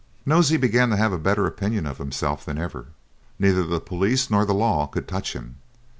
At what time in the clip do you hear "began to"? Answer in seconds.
0.57-0.95